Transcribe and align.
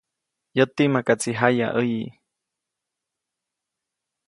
Yäti 0.57 0.83
makaʼtsi 0.93 1.31
jayaʼäyi. 1.39 2.01